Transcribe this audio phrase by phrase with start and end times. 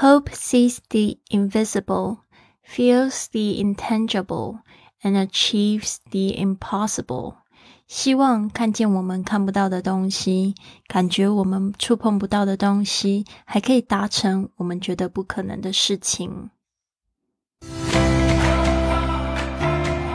[0.00, 2.18] Hope sees the invisible,
[2.62, 4.60] feels the intangible,
[5.02, 7.34] and achieves the impossible.
[7.86, 10.54] 希望看见我们看不到的东西，
[10.86, 16.50] 感觉我们触碰不到的东西，还可以达成我们觉得不可能的事情。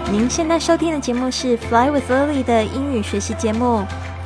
[0.10, 3.86] 您现在收听的节目是《Fly with Lily》的英语学习节目，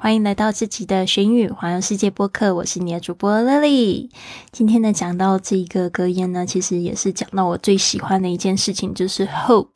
[0.00, 4.08] 欢迎来到自己的学英语环游世界播客，我是你的主播 Lily。
[4.52, 9.74] 今天呢，讲到这一个格言呢，其实也是讲到我最喜欢的一件事情，就是 hope，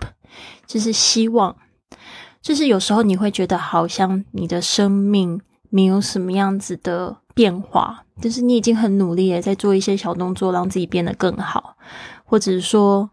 [0.64, 1.56] 就是希望。
[2.40, 5.40] 就是有时候你会觉得好像你的生命
[5.70, 11.76] 没有什么样子的变化，就是你已经很努力了在做一些小动作，让自己变得更好，
[12.24, 13.10] 或者是说，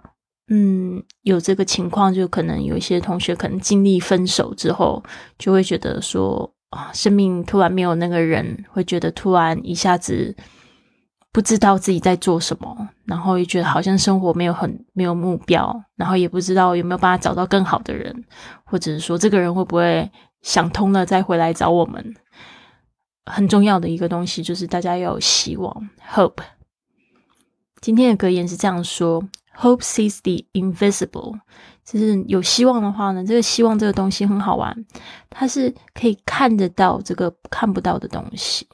[0.50, 5.04] 嗯，有这个情况，就可能有一些同学可能经历分手之后，
[5.40, 6.54] 就会觉得说。
[6.70, 10.36] 啊，生命突然没有那个人，会觉得突然一下子
[11.32, 18.24] 不知道自己在做什么，然后也觉得好像生活没有很没有目标，然后也不知道有没有办法找到更好的人，
[18.64, 20.10] 或者是说这个人会不会
[20.42, 22.16] 想通了再回来找我们。
[23.26, 26.44] 很重要的一个东西就是大家要有希望，hope。
[27.80, 29.24] 今天的格言是这样说
[29.60, 31.40] ：Hope sees the invisible。
[31.84, 34.86] 就是有希望的话呢，这个希望这个东西很好玩，
[35.28, 38.68] 它是可以看得到这个看不到的东西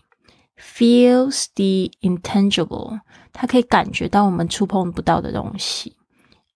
[0.59, 2.99] ，feels the intangible，
[3.31, 5.95] 它可以感觉到我们触碰不到的东西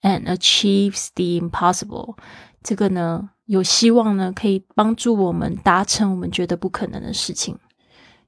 [0.02, 2.18] ，and achieves the impossible，
[2.62, 7.58] 这个呢有希望呢可以帮助我们达成我们觉得不可能的事情，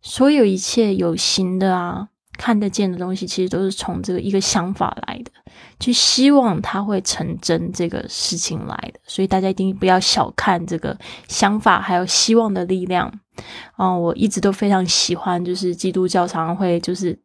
[0.01, 2.07] 所有一切有形的啊。
[2.41, 5.31] 看得见的东西，其实都是从这个一个想法来的，
[5.77, 8.99] 就希望它会成真这个事情来的。
[9.05, 10.97] 所以大家一定不要小看这个
[11.27, 13.13] 想法还有希望的力量。
[13.77, 17.15] 嗯，我一直都非常喜欢，就是基督教常常会就是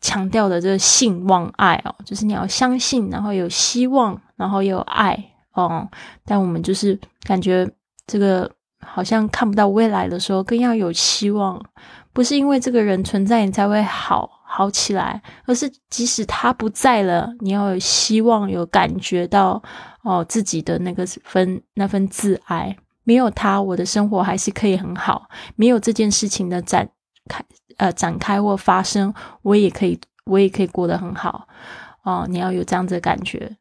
[0.00, 5.90] 强调的这个信望爱哦，就是你要相信，然后有希望，然后有爱哦。
[6.24, 7.68] 但我们就是感觉
[8.06, 11.60] 这个好像看不到未来的时候，更要有希望。
[12.12, 19.62] 不是因为这个人存在你才会好好起来，而是即使他不在了，你要有希望，有感觉到
[20.02, 22.76] 哦自己的那个分那份自爱。
[23.04, 25.28] 没有他，我的生活还是可以很好。
[25.56, 26.88] 没有这件事情的展
[27.28, 27.42] 开
[27.76, 31.48] 呃展开或发生，我也可以我也可以过得很好
[32.02, 32.26] 哦。
[32.28, 33.56] 你要有这样子的感觉，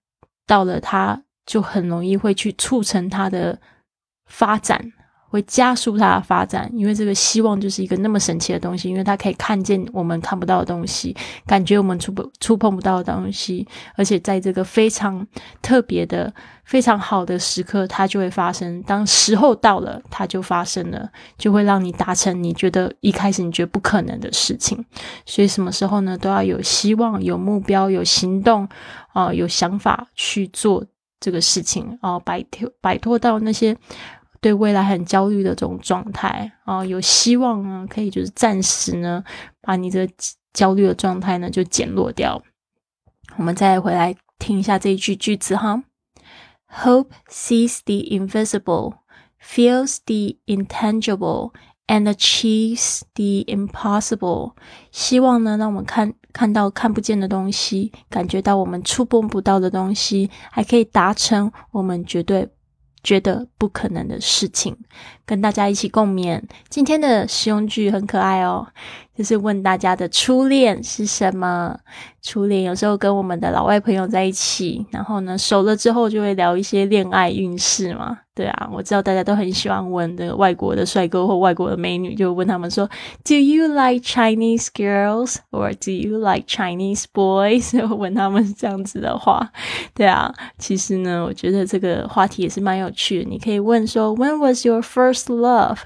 [0.45, 3.59] 到了他就很容易会去促成他的
[4.25, 4.91] 发展。
[5.29, 15.25] 会加速它的发展，因为这个希望就是一个那么神奇的东西，因为它可以看见我们看不到的东西，感觉我们触不触碰不到的东西，而且在这个非常
[15.61, 18.81] 特别的、非常好的时刻，它就会发生。
[18.83, 21.07] 当时候到了，它就发生了，
[21.37, 24.83] 就会让你达成你觉得一开始你觉得不可能的事情。
[25.27, 28.67] 所以什么时候呢，都要有希望、有目标、有行动
[29.13, 30.83] 啊，有想法去做
[31.19, 33.77] 这个事情啊，摆脱摆脱到那些。
[34.41, 39.23] 对未来很焦虑的这种状态啊，有希望呢，可以就是暂时呢，
[39.61, 40.07] 把你这
[40.53, 42.41] 焦虑的状态呢就减弱掉。
[43.37, 45.83] 我们再回来听一下这一句句子哈
[46.83, 48.95] ：Hope sees the invisible,
[49.41, 51.51] feels the intangible,
[51.87, 54.53] and achieves the impossible。
[54.91, 62.49] 希望呢，让我们看看到看不见的东西，感觉到我们触碰不到的东西，还可以达成我们绝对。
[63.03, 64.77] 觉得不可能的事情，
[65.25, 66.41] 跟大家一起共勉。
[66.69, 68.67] 今天的实用句很可爱哦，
[69.19, 71.77] 就是问大家的初恋是什么？
[72.21, 78.17] 初恋有时候跟我们的老外朋友在一起，然后呢熟了之后就会聊一些恋爱运势嘛。
[78.33, 82.89] 对啊，我知道大家都很喜欢问的外国的帅哥或外国的美女，就问他们说
[83.25, 89.51] ：“Do you like Chinese girls or do you like Chinese boys？” 问他们这样子的话，
[89.93, 93.29] 对啊，其实呢，我觉得这个话题也是蛮有趣的。
[93.29, 95.79] 你可以问说：“When was your first love？”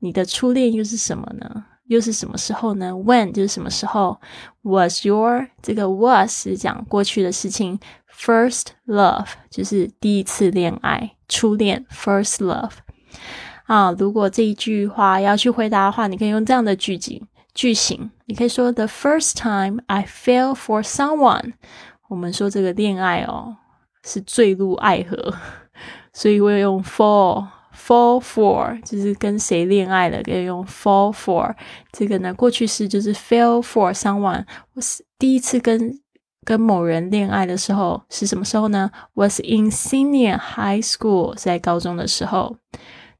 [0.00, 1.66] 你的初恋又是什么呢？
[1.92, 4.20] 又是什么时候呢？When 就是什么时候
[4.62, 7.78] ？Was your 这个 was 是讲过去的事情
[8.10, 11.12] ，first love 就是第一次恋爱。
[11.28, 12.72] 初恋，first love，
[13.64, 21.54] 啊，如果这一句话要去回答的话，你可以用这样的句型句型，你可以说 The first time I fell for someone，
[22.08, 23.56] 我们说这个恋爱哦
[24.04, 25.34] 是坠入爱河，
[26.12, 27.46] 所以我用 fall
[27.81, 31.55] fall for，就是跟谁恋爱了，可以用 fall for。
[31.91, 34.45] 这个呢，过去式就是 fell for someone。
[34.73, 35.99] 我是第一次跟
[36.43, 38.89] 跟某人恋爱的时候是什么时候呢？
[39.15, 42.57] Was in senior high school，在高中的时候。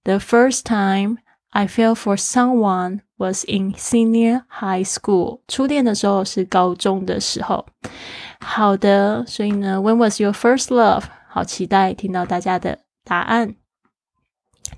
[0.03, 1.17] The first time
[1.49, 5.41] I fell for someone was in senior high school。
[5.47, 7.65] 初恋的时候是高中的时候。
[8.39, 11.03] 好的，所以呢，When was your first love？
[11.27, 13.55] 好期待听到大家的答案。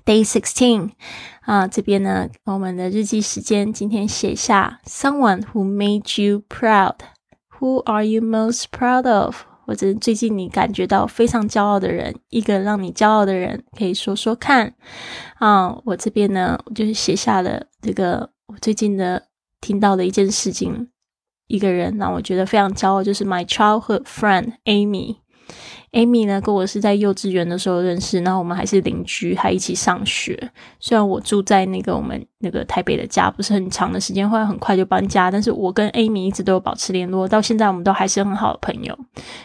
[0.05, 0.91] Day sixteen，
[1.41, 6.97] 啊，这边呢，我们的日记时间，今天写下 someone who made you proud。
[7.59, 9.41] Who are you most proud of？
[9.65, 14.75] 或者最近你感觉到非常骄傲的人，一个让你骄傲的人，可以说说看。
[15.39, 19.23] 啊，我这边呢，我就是写下了这个我最近的
[19.59, 20.89] 听到的一件事情，
[21.47, 25.15] 一个人让我觉得非常骄傲，就是 my childhood friend Amy。
[25.95, 30.37] Amy 呢，跟我是在幼稚园的时候认识，然后我们还是邻居，还一起上学。
[30.77, 38.93] 虽然我住在那个我们那个台北的家，不是很长的时间，后来很快就搬家，但是我跟 Amy 一直都有保持联络，到现在我们都还是很好的朋友，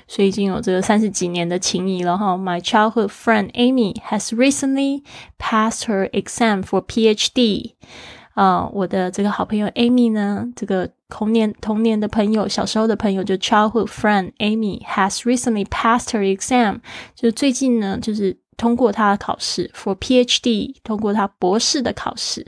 [0.08, 2.36] 所以已经有这个三十几年的情谊了哈。
[2.36, 5.04] My childhood friend Amy has recently
[5.38, 7.74] passed her exam for PhD。
[8.39, 16.79] 啊，我的这个好朋友 Amy 呢，这个童年童年的朋友，小时候的朋友，就 childhood friend Amy has recently passed her exam，
[17.15, 22.45] 就最近呢，就是通过她的考试 for PhD，通过她博士的考试。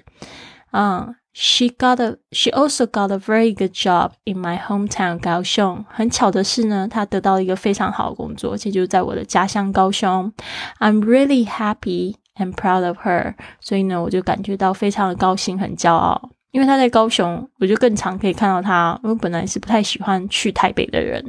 [0.72, 5.86] 嗯，she got a，she also got a very good job in my hometown 高雄。
[5.90, 10.34] 很巧的是呢，她得到一个非常好的工作，这就是在我的家乡高雄。
[10.80, 12.16] I'm really happy。
[12.43, 16.31] And proud of her，所以呢，我就感觉到非常的高兴，很骄傲。
[16.51, 19.01] 因为他在高雄，我就更常可以看到他。
[19.03, 21.25] 因为本来是不太喜欢去台北的人，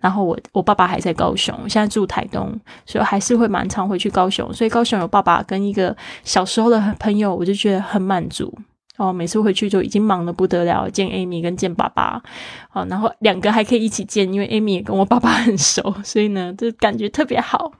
[0.00, 2.52] 然后我我爸爸还在高雄，现在住台东，
[2.84, 4.52] 所以还是会蛮常回去高雄。
[4.52, 8.52] 所以高雄有爸爸跟一个小时候的朋友，我就觉得很满足。
[8.96, 12.20] 哦，每次回去就已经忙得不得了，见 Amy 跟见爸爸，
[12.72, 17.70] 哦，然后两个还可以一起见，因为 Amy 也跟我爸爸很熟，所以呢，就感觉特别好。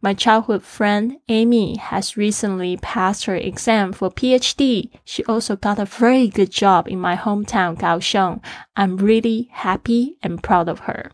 [0.00, 4.90] My childhood friend Amy has recently passed her exam for PhD.
[5.04, 8.40] She also got a very good job in my hometown, Kaohsiung.
[8.74, 11.10] I'm really happy and proud of her.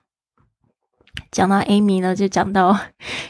[1.30, 2.78] 讲到 Amy 呢，就讲到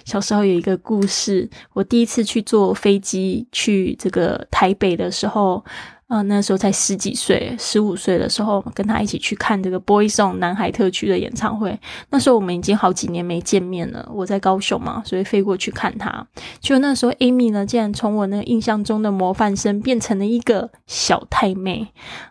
[0.05, 1.49] 小时候有一个故事。
[1.75, 5.65] 我第一次去坐飞机去这个台北的时候，
[6.08, 11.78] 呃，那时候才十几岁，十五岁的时候，跟他一起去看这个 Boyzone 南海特区的演唱会。
[12.12, 14.10] 那时候我们已经好几年没见面了。
[14.14, 16.26] 我在高雄嘛，所以飞过去看他。
[16.62, 21.80] 就那时候，Amy 呢，竟然从我那个印象中的模范生变成了一个小太妹。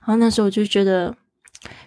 [0.01, 1.15] 然后那时候我就觉得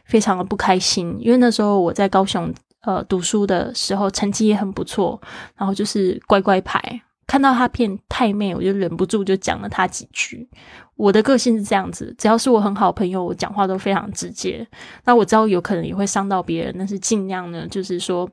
[0.06, 5.20] 非常的不开心，因为那时候我在高雄呃读书的时候，成绩也很不错，
[5.58, 7.02] 然后就是乖乖牌。
[7.30, 10.50] 看到他骗太妹，我就忍不住就讲了他几句。
[10.96, 14.68] 我的个性是这样子，只要是我很好朋友，我讲话都非常直接。
[15.06, 18.28] 那我知道有可能也会伤到别人，但是尽量呢，就是说，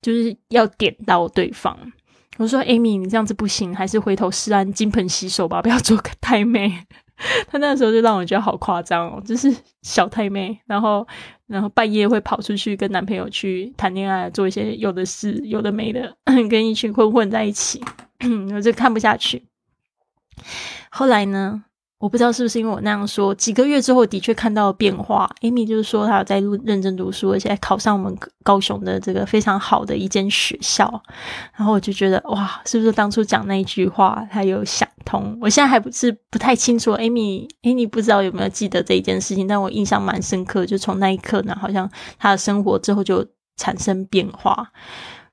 [0.00, 1.76] 就是要点到对方。
[2.36, 6.86] 我说：“Amy，你这样子不行，还是回头是岸，金盆洗手吧，不要做个太妹。”
[7.50, 9.52] 他那时候就让我觉得好夸张哦，就是
[9.82, 11.04] 小太妹，然后
[11.48, 16.16] 然后半夜会跑出去跟男朋友去谈恋爱，做一些有的事有的没的，
[16.48, 17.82] 跟一群混混在一起。
[18.54, 19.46] 我就看不下去。
[20.90, 21.64] 后来呢，
[21.98, 25.28] 我不知道是不是因为我那样说，几个月之后的确看到了变化。
[25.40, 31.02] Amy 就是说她有在认真读书，而且还考上我们高雄的这个非常好的一间学校。
[31.56, 35.36] 然后我就觉得哇，是不是当初讲那一句话，他有想通？
[35.40, 36.92] 我现在还不是不太清楚。
[36.92, 40.64] Amy，Amy 不知道有没有记得这一件事情，但我印象蛮深刻。
[40.64, 44.70] 就从那一刻呢，好像他的生活之后就产生变化。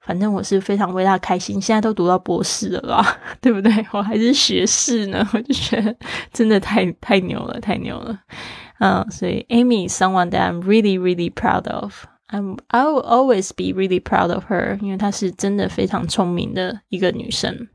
[0.06, 3.86] 反正我是非常为他开心，现在都读到博士了啦，对不对？
[3.92, 5.96] 我还是学士呢，我就觉得
[6.32, 8.20] 真的太太牛了，太牛了。
[8.80, 12.06] 嗯，所以 Amy someone that I'm really really proud of.
[12.28, 17.68] I'm I will always be really proud of her，因为她是真的非常聪明的一个女生。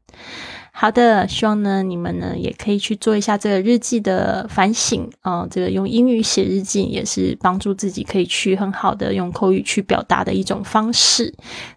[0.72, 11.34] 好的，希望呢你们呢也可以去做一下这个日记的反省啊，这个用英语写日记也是帮助自己可以去很好的用口语去表达的一种方式。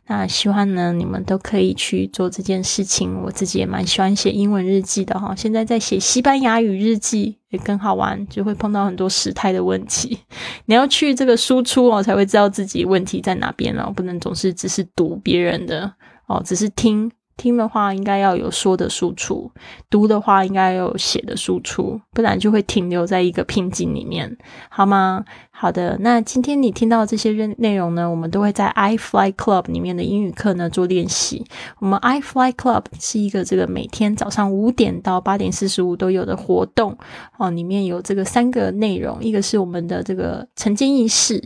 [0.08, 3.22] 那希望呢你们都可以去做这件事情。
[3.24, 10.20] 我自己也蛮喜欢写英文日记的哈，现在在写西班牙语日记也更好玩，就会碰到很多时态的问题。
[10.66, 15.94] 你要去这个输出哦，才会知道自己问题在哪边了，不能总是只是读别人的
[16.28, 17.12] 哦，只是听。
[17.36, 19.52] 听的话应该要有说的输出，
[19.90, 24.38] 读的话应该有写的输出，不然就会停留在一个瓶颈里面，
[24.70, 25.26] 好吗？
[25.50, 31.46] 好的，那今天你听到这些内内容呢，我们都会在 i Fly Club 里面的英语课呢做练习。
[31.80, 36.98] 我们 i Fly Club 是一个这个每天早上五点到八点四十五都有的活动
[37.38, 41.44] 哦，里面有这个三个内容，一个是我们的这个晨间仪式。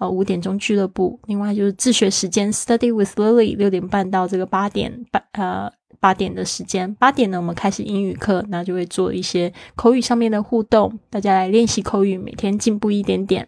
[0.00, 13.46] 呃，五点钟俱乐部，另外就是自学时间，Study with Lily，六点半到这个八点半，呃，八点的时间，八点呢，我们开始英语课，那就会做一些口语上面的互动，大家来练习口语，每天进步一点点。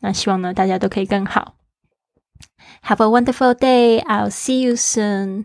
[0.00, 1.54] 那希望呢，大家都可以更好。
[2.82, 4.02] Have a wonderful day.
[4.02, 5.44] I'll see you soon.